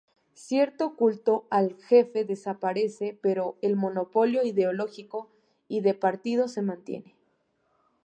[0.33, 5.29] Cierto culto al jefe desaparece, pero el monopolio ideológico
[5.67, 7.15] y de partido se mantiene.